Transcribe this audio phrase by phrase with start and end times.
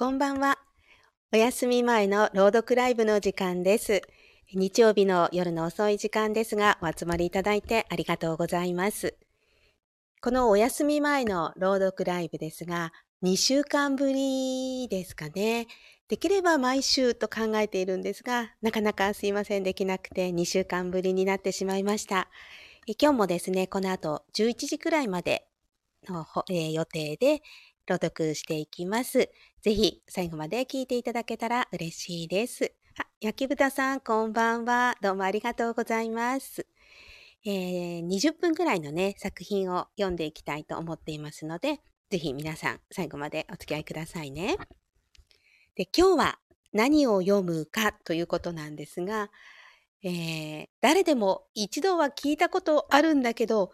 [0.00, 0.58] こんばんは。
[1.30, 4.00] お休み前の朗読ライブの時間です。
[4.54, 9.14] 日曜日の夜の遅い時間ですが、お集まりいただいてありがとうございます。
[10.22, 15.66] このお休み前の朗読ライブですが、2週間ぶりですかね。
[16.08, 22.30] できれば毎週と考えているんですが、なかなかすいませんできなくて2週間ぶりになってしまいました。
[22.86, 25.46] 今日もですね、この後11時くらいまで
[26.08, 27.42] の、えー、予定で、
[27.86, 29.30] 朗読していきます。
[29.62, 32.72] ぜひ最後まで聞いていただけたら嬉しいです。
[32.98, 34.96] あ、焼き豚さん、こんばんは。
[35.00, 36.66] どうもありがとうございます。
[37.44, 41.80] えー、20分くらいのね、作品を読んでいきたいと思っていますので、
[42.10, 44.56] ぜひ皆さん最後までお付き合いくださいね。
[45.74, 46.38] で、今日は
[46.72, 49.30] 何を読むかということなんですが、
[50.02, 53.72] えー、誰でも一度は聞いたことあるんだけど、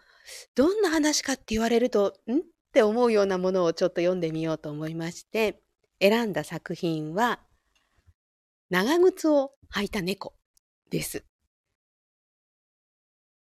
[0.55, 2.37] どんな話かって言われると、ん？
[2.37, 2.41] っ
[2.77, 5.59] って思うようなものをちょっと読んでみようと思いまして、
[5.99, 7.39] 選んだ作品は、
[8.69, 10.35] 長靴を履いた猫
[10.91, 11.25] です。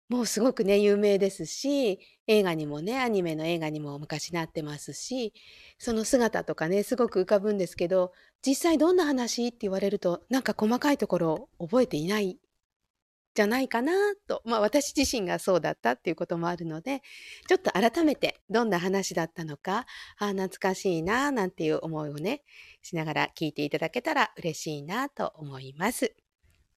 [0.08, 5.34] もうすごくね、有名ですし、映画にもね、アニメの映画にも昔なってますし、
[5.78, 12.38] その姿とかね、すごく浮かぶんですけど、実際どんな話って言われると、なんか細かいところを覚えていない
[13.36, 13.92] じゃないかな
[14.26, 17.02] と、まあ私自身がそうだったっていうこともあるので、
[17.48, 19.86] ちょっと改めてどんな話だったのか、
[20.18, 22.42] ああ、懐かしいな、なんていう思いをね、
[22.82, 26.14] しながら聞いていただけたら嬉しいなと思います。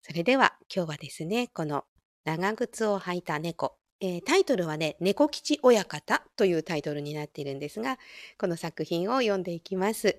[0.02, 1.86] それでは今日はですね、この
[2.26, 7.98] 長靴を履いた猫、えー、タイトルはね、猫吉親方というタイトルになっているんですが、
[8.38, 10.18] この作品を読んでいきます。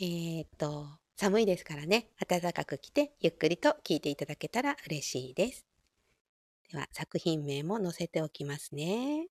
[0.00, 5.67] えー、っと、寒いですからね、暖かく着てゆっくりと聞いていただけたら嬉しいです。
[6.70, 9.28] では、作品名も載せておきますね。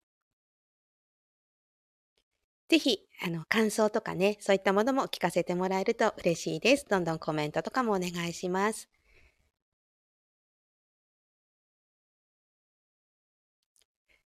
[2.70, 6.86] ぜひ、あの、感想とかね、そういったものも聞かせてもらえると嬉しいです。
[6.90, 8.90] どんどんコメントとかもお願いします。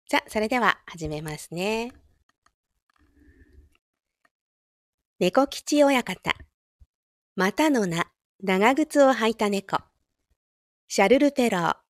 [0.08, 1.92] じゃあ、それでは始めますね。
[5.20, 6.34] 猫吉親方。
[7.36, 8.10] またの名、
[8.42, 9.78] 長靴を履いた猫。
[10.88, 11.81] シャルル・ペロー。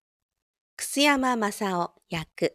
[0.77, 2.55] 楠山正夫役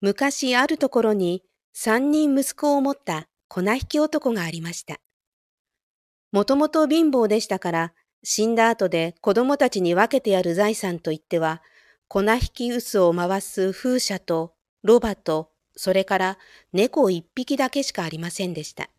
[0.00, 5.00] 昔あるところに三人息子を持った粉引き男がありました。
[6.30, 11.62] もともと貧乏でしたから死んだ後で子供たちに分けてやる財産といっては
[12.06, 16.38] 粉引き臼を回す風車とロバとそれから
[16.72, 18.90] 猫一匹だけしかありませんでした。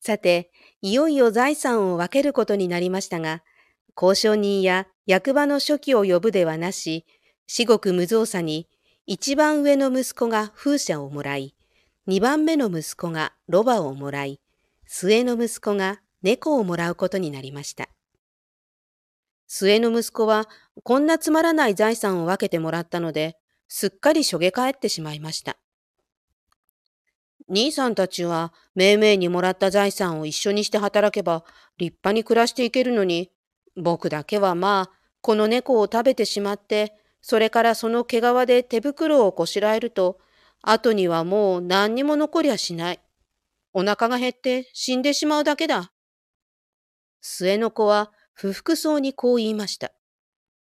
[0.00, 3.42] さて、いよいよ財産を分けることになりましたが、
[3.96, 7.06] 交渉人や役場の書記を呼ぶではなし、
[7.46, 8.68] 至極無造作に、
[9.06, 11.54] 一番上の息子が風車をもらい、
[12.06, 14.40] 二番目の息子がロバをもらい、
[14.86, 17.88] 末の息子が猫をもらうことになりました。
[19.46, 20.48] 末の息子は、
[20.82, 23.36] こんなつまらない財産を分けてもらったので、
[23.68, 25.58] すっかりしょげ返ってしまいました。
[27.48, 31.44] 兄さんたちは、めいめいにもらった財産を一緒にして働けば、
[31.76, 33.30] 立派に暮らしていけるのに、
[33.76, 40.18] 僕だけはまあ、この猫を食べてしまって、それからその毛皮で手袋をこしらえると、
[40.62, 43.00] 後にはもう何にも残りゃしない。
[43.72, 45.92] お腹が減って死んでしまうだけだ。
[47.20, 49.92] 末の子は不服そうにこう言いました。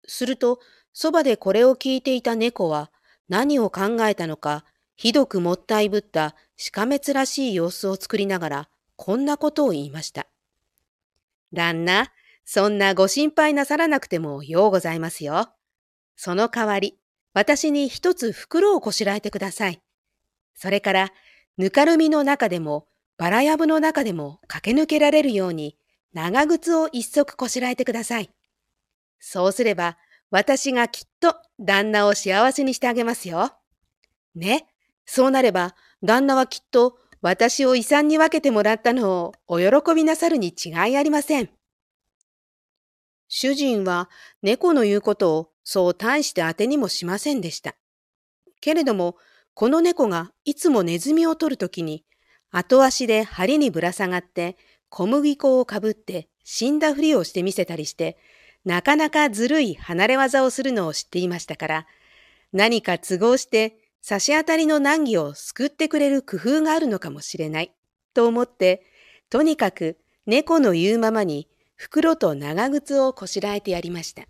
[0.06, 0.60] すると、
[0.92, 2.92] そばでこれを聞いていた猫は
[3.28, 4.64] 何を考えたのか、
[4.96, 10.26] ひどくもったいぶったしかめつらしい様子を作りながら、こんなことを言いました。
[11.52, 12.12] 旦那、
[12.44, 15.48] そんなご心配なさらなくてもようございますよ。
[16.16, 16.98] その代わり、
[17.32, 19.80] 私に一つ袋をこしらえてください。
[20.54, 21.12] それから、
[21.56, 25.76] ぬかるみの中でも、バラヤブの中でも駆け抜けられるように、
[26.12, 28.30] 長靴を一足こしらえてください。
[29.18, 29.96] そうすれば、
[30.30, 33.52] 私がきっと旦那を幸せにしてあげますよ。
[34.34, 34.66] ね。
[35.06, 41.50] そうなれば、旦那はきっと私を遺産に分けてもらったのをお喜びなさるに違いありません。
[43.28, 44.08] 主人は
[44.42, 47.74] 猫の言うことをそう大して当てにもしませんでした。
[48.60, 49.16] けれども、
[49.54, 52.04] この猫がいつもネズミを取るときに、
[52.50, 54.56] 後足で針にぶら下がって
[54.88, 58.16] 小麦粉をかぶって死んだふりをしてみせたりして、
[58.64, 61.86] なかなかずるい離れ技をするのを知っていましたから、
[62.52, 67.74] 何か都合して差し当たりの難儀を救ってくれる工夫があるのかもしれない、
[68.12, 68.84] と思って、
[69.30, 74.24] とにかく猫の言うままに袋と長靴をこしらえてやりました。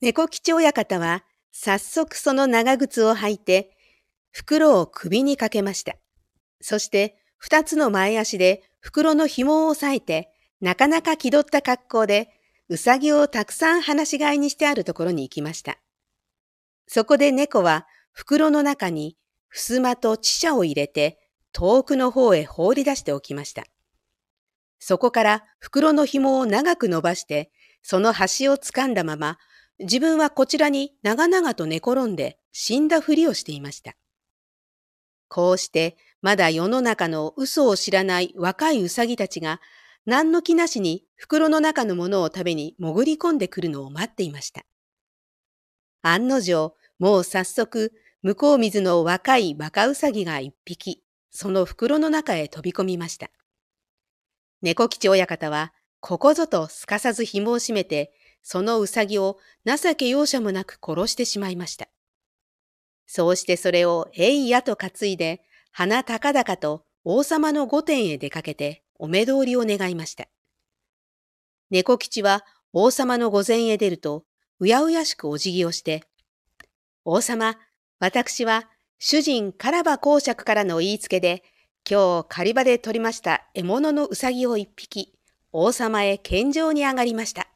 [0.00, 3.70] 猫吉親方は早速その長靴を履いて、
[4.30, 5.96] 袋を首にかけました。
[6.60, 10.30] そして二つの前足で袋の紐を押さえて、
[10.60, 12.28] なかなか気取った格好で、
[12.68, 15.78] うさぎをたくさん放し飼いにしてあるところに行きました。
[16.86, 19.16] そこで猫は袋の中に
[19.50, 21.18] 襖と汽車を入れて
[21.52, 23.64] 遠くの方へ放り出しておきました。
[24.78, 27.50] そこから袋の紐を長く伸ばして、
[27.82, 29.38] その端を掴んだまま、
[29.78, 33.94] 自分はこちらに長々と寝転んで死んだふりをしていました。
[35.28, 39.60] こうしてまだ世の中の嘘を知らない若いうさぎたちが
[40.06, 44.64] 何の気なしに袋の中のものを食べに潜り込んでくるのを待っていました。
[46.02, 47.92] 案の定、もう早速、
[48.22, 53.30] 向こう水の若いバカウサギが一匹、その袋の中へ飛び込みました。
[54.66, 61.86] 猫吉親方は、ここぞとすかさず紐を締めて、そのうさぎを情け容赦もなく殺してしまいました。
[63.06, 65.40] そうしてそれをえいやと担いで、
[65.70, 70.26] 鼻高々と王様の御殿へ出かけてお目通りを願いました。
[71.70, 74.24] 猫吉は王様の御前へ出ると、
[74.58, 76.02] うやうやしくお辞儀をして、
[77.04, 77.56] 王様、
[78.00, 78.68] 私は
[78.98, 81.44] 主人カラバ公爵からの言いつけで、
[81.88, 85.14] 今日狩り場で取りました獲物のうさぎを一匹、
[85.52, 87.46] 王様へ献上に上がりました。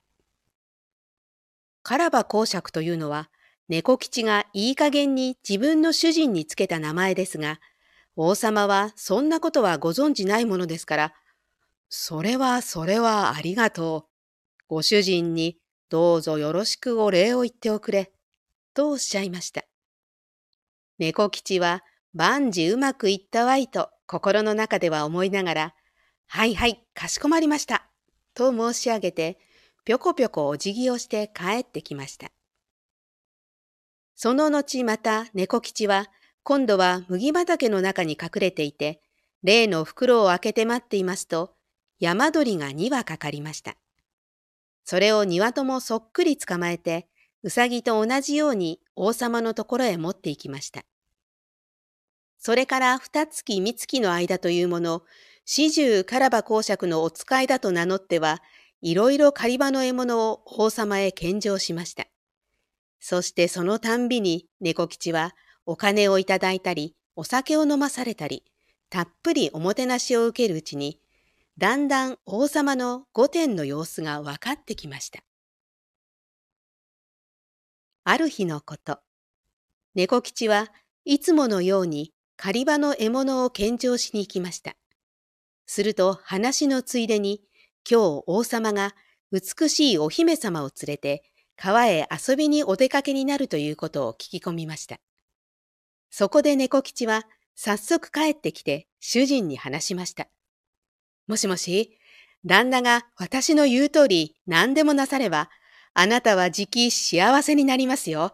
[1.83, 3.29] カラバ公爵というのは、
[3.69, 7.59] 猫吉がいい加減に自分の主人につけた名前ですが、
[8.15, 11.15] 王様はそんなことはご存じないものですから、
[11.89, 14.11] それはそれはありがとう。
[14.69, 18.13] ご主人にどうぞよろしくお礼を言っておくれ。
[18.75, 19.65] とおっしゃいました。
[21.01, 21.83] 猫吉は
[22.15, 25.75] 万事うまくいったわいと心の中では思いながら、
[26.27, 27.87] はいはい、かしこまりました。
[28.35, 29.39] と申し上げて、
[29.85, 32.33] ぴょこぴょこお辞儀をして帰ってきました。
[34.17, 36.09] その後また猫吉は
[36.43, 39.01] 今度は麦畑の中に隠れていて、
[39.45, 41.55] 例の袋を開けて待っていますと、
[42.01, 43.77] 山鳥が2羽かかりました。
[44.85, 47.07] それを2羽ともそっくり捕まえて、
[47.45, 50.83] うさぎと同じように王様のところへ持って行きました。
[52.41, 55.03] それから二月三月の間というもの、
[55.45, 58.43] 四十カラバ公爵のお使いだと名乗っては、
[58.81, 62.07] いろいろ狩り場の獲物を王様へ献上しました。
[62.99, 65.35] そしてそのたんびに猫吉は
[65.67, 68.43] お金をいただいたり、お酒を飲まされたり、
[68.89, 70.99] たっぷりおもてなしを受けるうちに、
[71.59, 75.21] だんだん王様の御殿の様子が分かってきました。
[78.05, 78.99] ある日のこと、
[79.95, 80.73] 猫吉は
[81.05, 84.75] いつものように狩り場の獲物を献上しに行きました。
[85.67, 87.43] すると話のついでに、
[87.89, 88.95] 今日王様が
[89.31, 91.23] 美しいお姫様を連れて
[91.55, 95.01] 川へ遊びにお出かけになるということを聞き込みました。
[96.09, 97.25] そこで猫吉は
[97.57, 100.29] 早速帰ってきて主人に話しました。
[101.27, 101.99] もしもし、
[102.47, 105.51] 旦那が私の言う通り何でもなされば、
[105.93, 108.33] あなたはじき幸せになりますよ。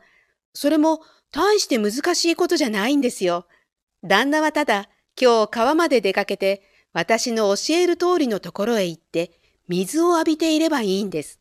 [0.54, 1.00] それも
[1.32, 3.48] 大して難しいことじゃないんですよ。
[4.06, 4.88] 旦那はただ
[5.20, 6.62] 今日川まで出かけて
[6.92, 9.32] 私の教える通りのところへ行って
[9.68, 11.40] 水を浴びていればいいんです。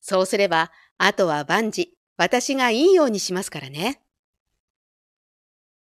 [0.00, 4.02] そうすればあとは万事、私がいいようにしますからね。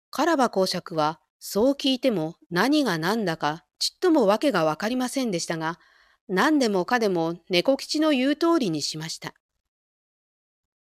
[0.10, 5.80] カラバ公爵は、そう聞いても何が何だかちっともわけがわかりませんでしたが、
[6.28, 9.34] 何でもかでも猫吉の言う通りにしました。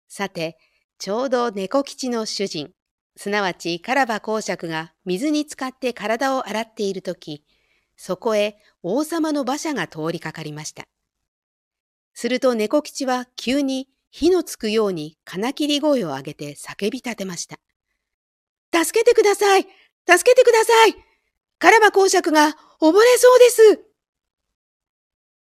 [0.07, 0.57] さて、
[0.97, 2.71] ちょうど猫吉の主人、
[3.15, 7.43] すなわちカラバ公爵が水に浸かって体を洗っているとき、
[7.95, 10.83] そこへ王様の馬車が通りかかりました。
[12.13, 17.57] すると猫吉は急に火のつくように金切り声を上げて叫び立てました。
[18.73, 19.67] 助けてください
[20.09, 20.95] 助けてください
[21.59, 22.57] カラバ公爵が溺れ
[23.17, 23.81] そうです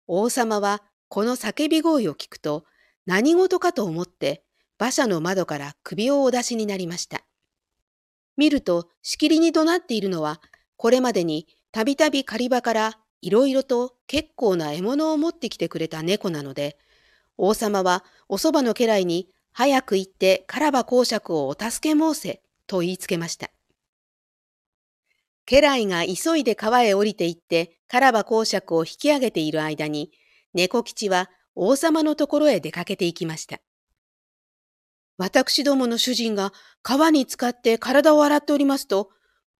[0.08, 2.66] 王様はこの叫び声を聞くと
[3.08, 4.44] 何事かと思って
[4.80, 7.22] 馬車の窓から首をお出しになりました。
[8.38, 10.42] 見るとしきりに怒鳴っているのは
[10.78, 16.78] これまでにたびたび狩り場からいろいろと結構な獲物を持ってきてくれた猫なので
[17.38, 23.50] 王様はおそばの家来に早く行ってカラバ公爵をお助け申せと言いつけました。
[25.46, 30.12] 家来が急いで川へ降りて行ってカラバ公爵を引き上げている間に
[30.54, 33.60] 猫吉は王様のところへ出かけて行きました。
[35.18, 39.10] 私どもの主人が川に浸かって体を洗っておりますと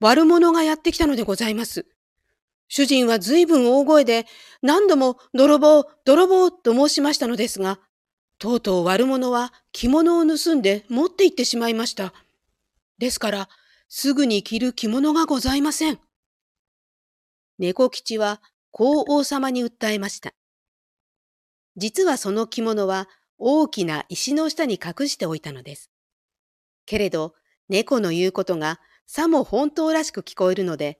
[0.00, 1.86] 悪者がやってきたのでございます。
[2.68, 4.26] 主人は随分大声で
[4.60, 7.78] 何度も泥棒、泥棒と申しましたのですが、
[8.38, 12.12] とうとう悪者は着物を盗んで持って行ってしまいました。
[12.98, 13.48] ですから、
[13.88, 16.00] すぐに着る着物がございません。
[17.58, 20.34] 猫吉はこう王様に訴えました。
[21.76, 23.08] 実はその着物は
[23.38, 25.90] 大きな石の下に隠しておいたのです。
[26.86, 27.34] けれど、
[27.68, 30.98] 猫の言うことがさも本当らしく聞こえるので、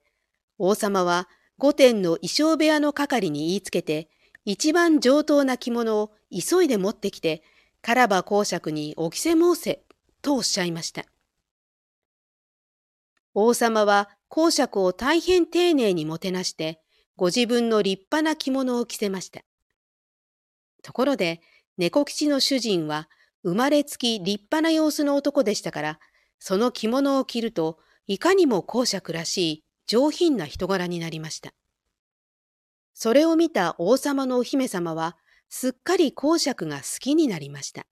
[0.58, 1.28] 王様は
[1.58, 4.08] 御殿の衣装部屋の係に言いつけて、
[4.44, 7.42] 一番上等な着物を急いで持ってきて、
[7.82, 9.82] カラバ公爵にお着せ申せ、
[10.22, 11.04] とおっしゃいました。
[13.34, 16.80] 王様は公爵を大変丁寧にもてなして、
[17.16, 19.42] ご自分の立派な着物を着せました。
[20.82, 21.40] ところで、
[21.78, 23.08] 猫吉の主人は
[23.42, 26.00] 生まれつき立派な様子の男でしたから、
[26.38, 31.52] その着物を着ると、いかにも公爵らしい上品な人柄になりました。
[32.94, 35.16] それを見た王様のお姫様は、
[35.48, 37.86] すっかり公爵が好きになりました。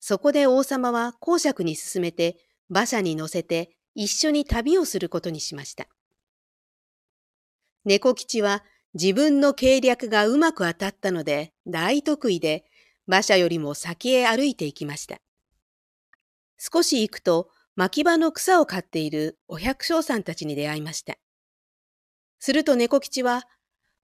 [0.00, 2.36] そこで王様は公爵に勧めて、
[2.68, 5.86] 馬車に乗せて一緒に旅をすることにしました。
[7.84, 12.64] 猫吉は自分の計略がうまく当たったので大得意で
[13.06, 15.18] 馬車よりも先へ歩いて行きました。
[16.58, 21.16] 少し行くと牧場の草を刈っているお百姓さんたちに出会いました。
[22.38, 23.48] すると猫吉は、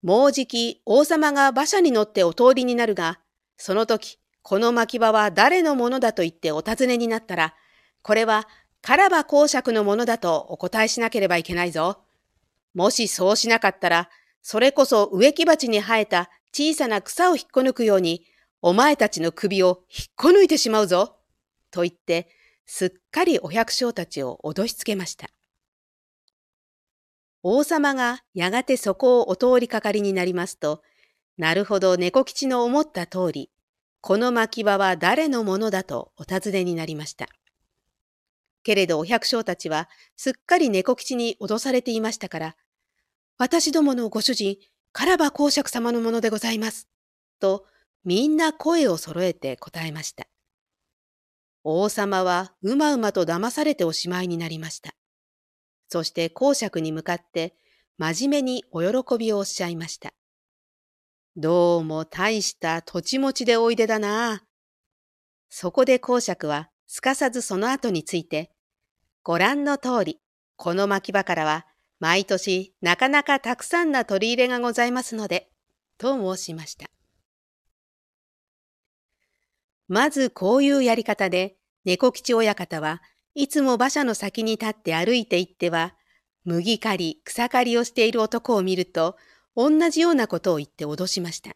[0.02, 3.20] もうじき王様が馬車に乗ってお通りになるが、
[3.58, 7.56] その時、この牧場は誰のものだと言ってお尋ねになったら、
[8.04, 8.48] これは
[8.82, 12.04] カラバ公爵のものだとお答えしなければいけないぞ。
[12.74, 14.10] もしそうしなかったら、
[14.42, 18.26] それこそ植木鉢に生えた小さな草を引っこ抜くように、
[18.62, 21.18] お前たちの首を引っこ抜いてしまうぞ。
[21.72, 22.30] と言って、
[22.66, 25.30] すっかりお百姓たちを脅しつけました。
[27.44, 30.82] 王様がやがてそこをお通りかかりになりますと、
[31.38, 33.52] なるほど猫吉の思った通り、
[34.02, 37.28] この牧場は誰のものだとお尋ねになりました。
[38.64, 42.56] けれどお百姓たちはすっかり猫吉に脅されていましたから、
[43.40, 44.58] 私どものご主人、
[44.92, 46.88] カラバ公爵様のものでございます。
[47.40, 47.66] と、
[48.04, 50.26] みんな声を揃えて答えました。
[51.64, 54.96] 王様はうまうまと騙されておしまいになりました。
[55.88, 57.54] そして公爵に向かって
[58.00, 60.14] 真面目にお喜びをおっしゃいました。
[61.36, 64.46] どうも大した土地持ちでおいでだな。
[65.50, 68.50] そこで公爵はすかさずその後について、
[69.22, 70.20] ご覧の通り、
[70.56, 71.68] この牧場からは
[72.00, 75.50] 毎年なかなかたくさんな取り入れがございますので、
[75.98, 76.88] と申しました。
[79.88, 83.02] まずこういうやり方で、猫吉親方は
[83.34, 85.96] いつも馬車の先に立って歩いていっては、
[86.44, 89.16] 麦刈り、草刈りをしている男を見ると、
[89.56, 91.52] 同じようなことを言って脅しました。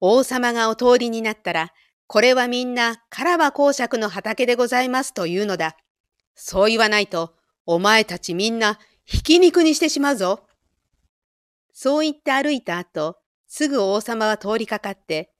[0.00, 1.72] 王様がお通りになったら、
[2.06, 5.76] これはみんなカラバ公爵の畑でございますというのだ。
[6.34, 7.34] そう言わないと、
[7.64, 10.46] お前たちみんな、ひき肉にしてしまうぞ。
[11.72, 15.32] そう言って歩いた後、すぐ王様は通りかかって、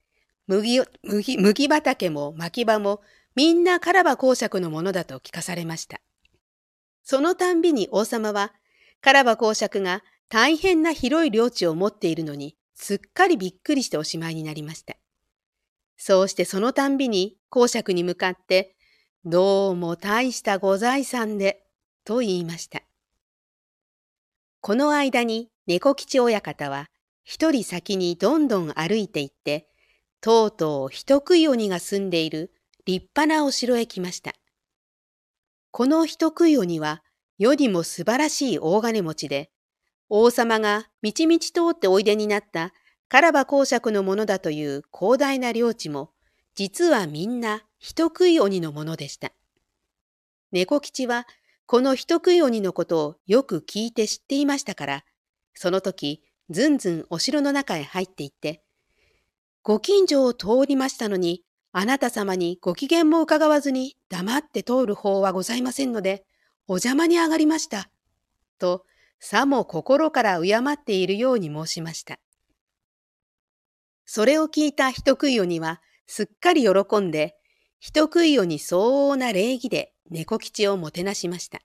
[0.46, 3.00] 麦、麦、麦畑も牧場も
[3.34, 6.00] みんなカラバ公爵のものだと聞かされました。
[7.02, 8.52] そのたんびに王様は、
[9.00, 14.96] カラバ公爵が大変な広い領地を持っているのに、すっかりびっくりしておしまいになりました。
[15.96, 18.76] そうしてそのたんびに公爵に向かって、
[19.24, 21.64] どうも大したご財産で、
[22.04, 22.83] と言いました。
[24.66, 26.88] この間に猫吉親方は、
[27.22, 29.68] 一人先にどんどん歩いて行って、
[30.22, 32.50] とうとう人食い鬼が住んでいる
[32.86, 34.32] 立派なお城へ来ました。
[35.70, 37.02] この人食い鬼は
[37.36, 39.50] 世にも素晴らしい大金持ちで、
[40.08, 42.72] 王様が道々通っておいでになった
[43.10, 46.12] カラバ公爵のものだという広大な領地も、
[46.54, 49.30] 実はみんな人食い鬼のものでした。
[50.52, 51.26] 猫吉は
[51.66, 55.04] この人食い鬼のことをよく聞いて知っていましたから、
[55.54, 58.62] その時ずんずんお城の中へ入っていって、
[59.62, 61.42] ご近所を通りましたのに、
[61.72, 66.24] あなた様にご機嫌も伺わずに黙って通る法はございませんので、
[66.68, 67.90] お邪魔に上がりました。
[68.58, 68.84] と、
[69.18, 72.18] さも心から敬っているように申しました。
[74.04, 77.34] それを聞いた人食い鬼はすっかり喜んで、
[77.80, 81.60] 人食い鬼相応な礼儀で猫吉をもてなしました。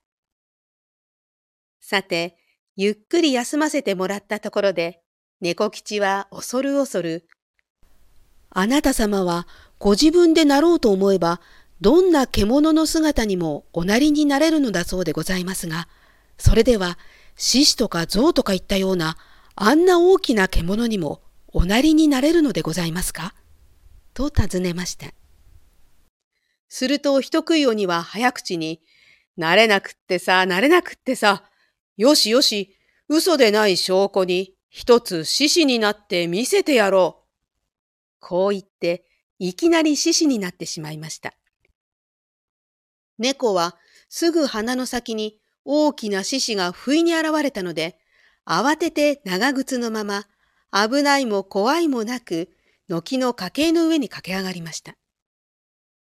[1.82, 2.38] さて、
[2.76, 5.02] ゆっくり休ませてもらったところで、
[5.42, 7.28] 猫吉は恐る恐る、
[8.52, 11.40] あなた様はご自分でなろうと思えば、
[11.82, 15.88] どんな獣の姿にもおなりになれるのだそうでございますが、
[16.38, 16.98] それでは
[17.36, 19.18] 獅子とか象とかいったような
[19.56, 23.34] あんな大きな獣にもおなりになれるのでございますか？
[24.14, 25.08] と尋ねました。
[26.70, 28.82] すると人食い鬼は早口に、
[29.38, 31.44] 慣れなくってさ、慣れなくってさ。
[31.98, 32.78] よしよし、
[33.10, 37.30] 嘘でない証拠に一つ獅子になって見せてやろう。
[38.20, 39.06] こう言って、
[39.40, 41.34] いきなり獅子になってしまいました。
[43.18, 43.76] 猫は
[44.08, 47.98] すぐ鼻の先に大きな獅子が不意に現れたので、
[48.46, 50.26] 慌てて長靴のまま、
[50.72, 52.50] 危ないも怖いもなく、
[52.88, 54.99] 軒の家計の上に駆け上がりました。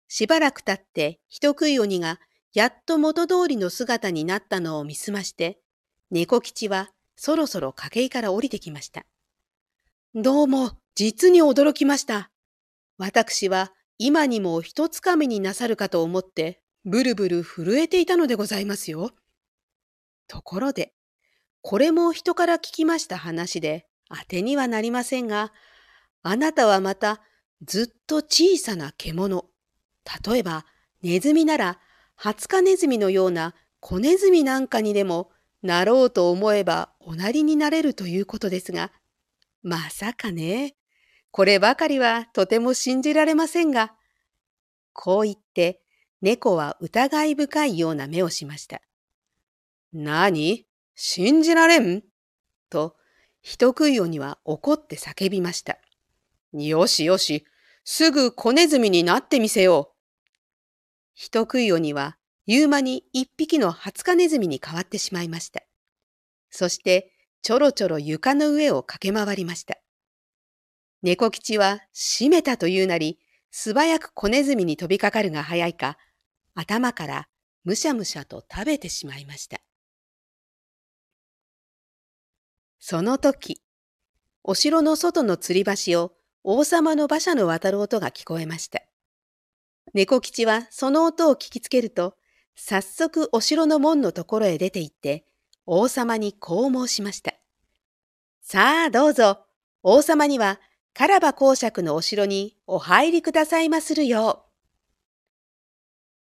[0.07, 2.19] しばらく経って人食い鬼が
[2.53, 5.59] やっと元通りの姿になったのを見すまして、
[6.11, 9.05] 猫吉はそろそろ家計から降りてきました。
[10.15, 12.31] どうも、実に驚きました。
[12.97, 19.11] 私は今にも一つかみになさるかと思って、ブルブル震えていたのでございますよ。
[20.27, 20.93] ところで、
[21.61, 25.51] これも人から聞きました話で、当てにはなりませんが、
[26.23, 27.21] あなたはまた
[27.65, 29.49] ずっと小さな獣、
[30.25, 30.65] 例えば
[31.01, 31.79] ネズミなら
[32.15, 35.29] ハツカネズミのような小ネズミなんかにでも
[35.61, 38.91] なろうと思えばおなりになれるということですが、
[39.63, 40.75] まさかね。
[41.31, 43.93] こればかりはとても信じられませんが。
[44.93, 45.81] こう言って
[46.21, 48.81] 猫は疑い深いような目をしました。
[49.93, 50.65] 何？
[50.95, 52.03] 信じられん？
[52.69, 52.95] と
[53.41, 55.77] 人食い鬼は怒って叫びました。
[56.53, 57.45] よしよし、
[57.83, 59.96] すぐ小ネズミになってみせよう。
[61.19, 65.63] 人食い鬼は言う間に一匹のハツカネズミに変わってしまいました。
[66.51, 69.77] そしてちょろちょろ床の上を駆け回りました。
[71.01, 73.17] 猫吉は閉めたというなり、
[73.49, 75.97] 素早く小ネズミに飛びかかるが早いか、
[76.53, 77.27] 頭から
[77.63, 79.57] むしゃむしゃと食べてしまいました。
[82.79, 83.63] その時、
[84.43, 86.11] お城の外の吊り橋を
[86.43, 88.86] 王様の馬車の渡る音が聞こえました。
[89.93, 92.15] 猫吉はその音を聞きつけると、
[92.55, 95.25] 早速お城の門のところへ出て行って、
[95.65, 97.33] 王様にこう申しました。
[98.41, 99.45] さあどうぞ、
[99.83, 100.59] 王様には、
[100.93, 104.45] カラバ公爵のお城にお入りくださいまするよ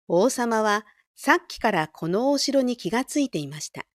[0.09, 0.15] う。
[0.21, 3.85] 王様はさっきからこのお城に気がついていました。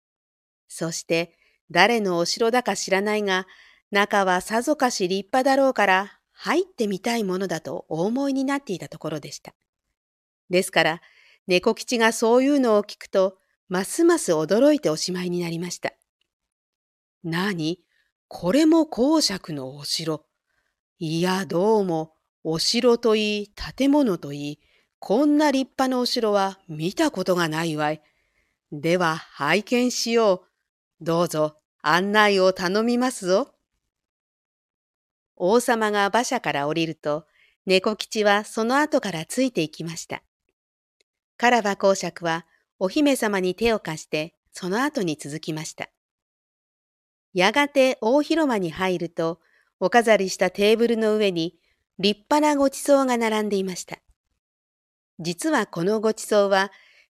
[0.68, 1.36] そして
[1.70, 3.46] 誰のお城だか知らないが、
[3.90, 9.54] 中はさぞかし立派だろうから入ってみたいものだとお思いになっていたところでした。
[10.50, 11.00] ですから、
[11.46, 15.92] 猫吉がそういうのを聞くと、ますます驚いておしまいになりました。
[17.22, 17.80] なに
[18.28, 20.24] これも公爵のお城。
[20.98, 24.60] いや、どうも、お城といい、建物といい、
[24.98, 28.02] こんな立派なお城は見たことがないわい。
[28.72, 30.44] では、拝見しよ
[31.00, 31.04] う。
[31.04, 33.53] どうぞ、案内を頼みますぞ。
[35.36, 37.26] 王様が馬車から降りると、
[37.66, 40.22] 猫吉はその後からついていきました。
[41.36, 42.46] カラバ公爵は
[42.78, 45.88] お姫様に手を貸してその後に続きました。
[47.32, 49.40] やがて大広間に入ると、
[49.80, 51.58] お飾りしたテーブルの上に
[51.98, 53.98] 立派なごちそうが並んでいました。
[55.18, 56.70] 実はこのごちそうは、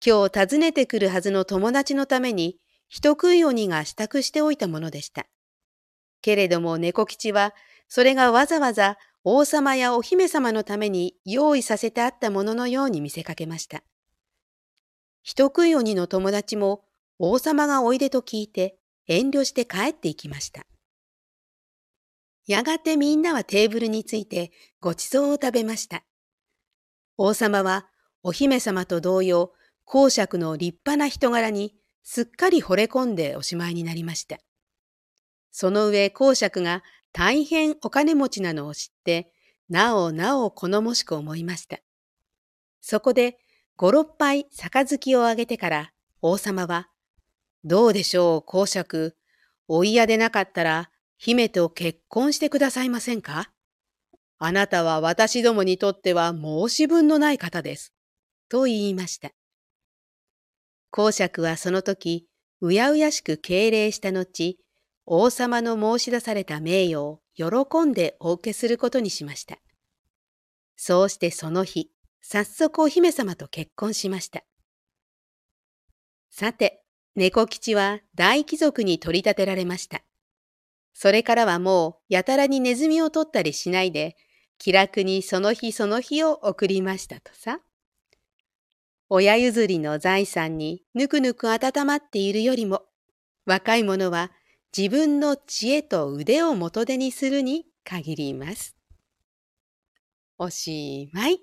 [0.05, 5.27] 今日訪ねてくるはずの友達のために人食い鬼が支度しておいたものでした。
[6.21, 7.53] けれども猫吉は、
[7.87, 13.83] それがわざわざ王様やお姫様のために用意させてあったもののように見せかけました。
[15.21, 16.85] 人食い鬼の友達も
[17.19, 20.65] 王様がおいでと聞いて遠慮して帰っていきました。
[22.45, 26.03] やがてみんなはテーブルについてごちそうを食べました。
[27.17, 27.87] 王様は
[28.23, 29.51] お姫様と同様、
[29.83, 34.37] 公爵の立派な人柄にすっかり惚れ込んでおしまいになりました。
[35.51, 39.31] その上公爵が大変お金持ちなのを知って、
[39.69, 41.79] なおなお好もしく思いました。
[42.81, 43.37] そこで
[43.75, 46.89] 五六杯杯をあげてから王様は、
[47.63, 49.17] どうでしょう公爵、
[49.67, 53.51] お嫌でなかったら姫と結婚してくださいませんか？
[54.39, 57.93] あなたは私どもにとっては申し分のない方です。
[58.49, 59.31] と言いました。
[60.91, 62.27] 公爵はその時、
[62.61, 64.57] うやうやしく敬礼した後、
[65.09, 69.57] 王様の申し出された名誉を喜んでお受けすることにしました。
[70.75, 71.89] そうしてその日、
[72.21, 74.43] 早速お姫様と結婚しました。
[76.29, 76.83] さて、
[77.15, 80.01] 猫吉は大貴族に取り立てられました。
[80.93, 84.17] それからはもうやたらにネズミを取ったりしないで、
[84.57, 87.61] 気楽にその日その日を送りましたとさ。
[89.07, 92.83] 親譲りの財産にぬくぬく温まっているよりも、
[93.45, 94.33] 若い者は
[94.75, 98.75] 自分の知恵と腕を元手にするに限ります。
[100.37, 101.39] おしまい。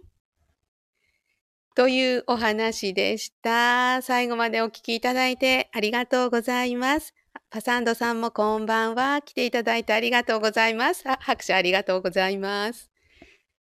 [1.74, 4.00] というお話でした。
[4.02, 7.14] 最後までお聞きいただいてありがとうございます。
[7.50, 9.22] パサンドさんもこんばんは。
[9.22, 11.02] 来ていただいてありがとうございます。
[11.08, 12.90] あ拍手ありがとうございます。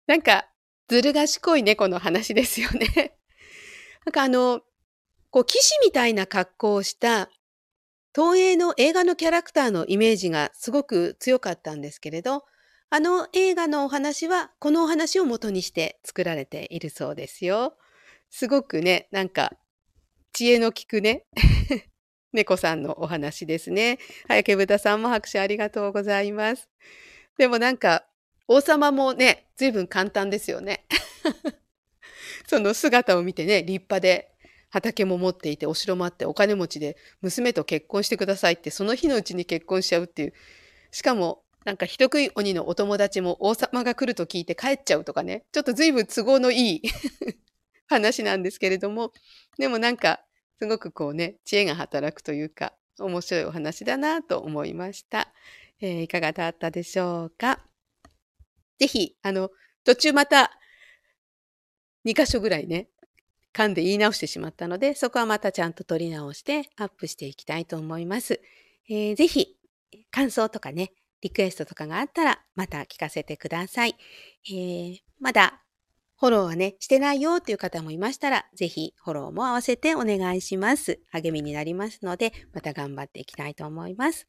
[0.08, 0.48] なんか、
[0.90, 3.18] ずる賢い猫の話ですよね。
[4.06, 4.62] なんかあの、
[5.30, 7.30] こう、騎士みたいな格好をした
[8.14, 12.44] 東映の映画のキャラクターのイメージがすごく強かったんですけれど、
[12.90, 17.78] あの映画のお話はこのお話を元にして作られているそうですよ。
[18.30, 19.54] すごくね、なんか
[20.34, 21.26] 知恵の利くね、
[22.34, 23.98] 猫さんのお話ですね。
[24.28, 26.70] 早けぶたさんも拍手ありがとうございます。
[27.38, 28.06] でもなんか
[28.48, 30.86] 王様もね、随分簡単ですよね。
[32.48, 34.31] その姿を見てね、立派で
[34.72, 40.34] 畑も持っていてお城もあってお金持ちで娘と結婚してくださいってその日のうちに結婚しちゃうっていう。
[40.92, 45.46] しかもなんか人食い鬼のお友達も王様が来ると聞いて帰っちゃうとかね。
[45.52, 46.82] ちょっと随分都合のいい
[47.88, 49.12] 話なんですけれども。
[49.60, 50.26] でもなんか
[50.60, 55.34] すごくこうね知恵が働くというか面白いお話だなと思いました、
[55.82, 57.66] えー、いかがだったでしょうか？
[58.80, 59.52] ぜひあの
[59.84, 60.52] 途中また
[62.06, 62.88] 2箇所ぐらいね
[63.54, 68.42] 噛んで言い直してしまったので、そこはまたちゃんと取り直してアップしていきたいと思います。
[68.90, 69.58] えー、ぜひ、
[70.10, 73.96] 感想とかね、リクエストとかがあったら、また聞かせてください。
[74.50, 75.62] えー、まだ、
[76.18, 81.00] フォローはね、してないよっていう方もいましたら、ぜひフォローも合わせてお願いします。
[81.12, 84.28] 励みになりますので、また頑張っていきたいと思います。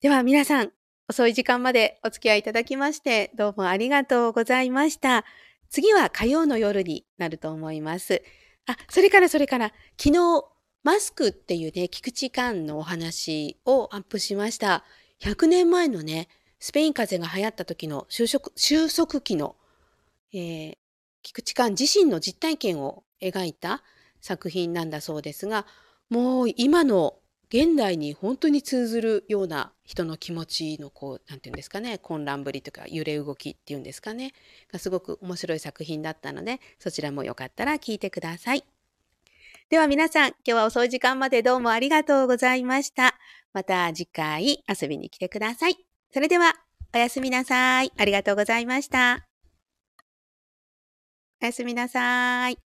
[0.00, 0.72] では皆さん、
[1.08, 5.24] 遅い時間までお付き合いいただきまして、どうもありがとうございました。
[5.72, 8.22] 次は火曜の夜になると思います。
[8.66, 10.44] あ、それからそれから、昨日、
[10.82, 14.84] マスクっていうね、菊池寛のお話をアップしました。
[15.22, 16.28] 100年前のね、
[16.60, 19.56] スペイン風邪が流行った時の収束収束期の、
[20.34, 20.78] えー、
[21.22, 23.82] 菊池寛自身の実体験を描いた
[24.20, 25.66] 作品なんだそうですが、
[26.10, 27.14] もう今の
[27.52, 34.32] 現代に本当に通ずるような人の気持ちのこう何て言うんですかね混乱ぶりとか揺れ動きっていうんですかね
[34.72, 38.64] がすごく面白い作品だったのでそちらもよかったら聞いてください。
[39.68, 43.18] では皆さん今日は遅い時間までどうもありがとうございました。
[43.52, 45.76] また次回遊びに来てください。
[46.10, 46.54] それでは
[46.94, 47.92] おやすみなさい。
[47.98, 49.26] ありがとうございました。
[51.42, 52.71] おやすみなさい。